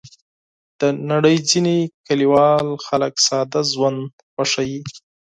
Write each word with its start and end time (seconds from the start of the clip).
د 0.79 0.81
نړۍ 1.11 1.37
ځینې 1.49 1.77
کلیوال 2.07 2.67
خلک 2.85 3.13
ساده 3.27 3.61
ژوند 3.73 4.01
خوښوي. 4.33 4.79